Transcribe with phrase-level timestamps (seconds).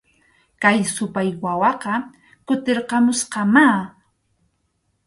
[0.61, 1.93] Kay supay wawaqa
[2.45, 3.65] kutirqamusqamá